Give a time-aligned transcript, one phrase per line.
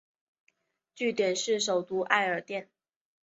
[0.95, 2.67] 据点是首都艾尔甸。